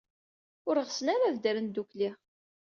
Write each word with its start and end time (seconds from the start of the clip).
Ur 0.69 0.75
ɣsen 0.87 1.07
ara 1.13 1.25
ad 1.27 1.33
ddren 1.37 1.67
ddukkli. 1.69 2.09